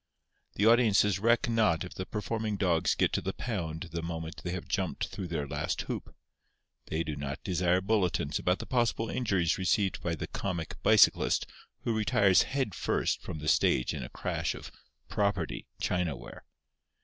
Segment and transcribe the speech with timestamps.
[0.55, 4.49] The audiences reck not if the performing dogs get to the pound the moment they
[4.49, 6.15] have jumped through their last hoop.
[6.87, 11.45] They do not desire bulletins about the possible injuries received by the comic bicyclist
[11.81, 14.71] who retires head first from the stage in a crash of
[15.07, 16.45] (property) china ware.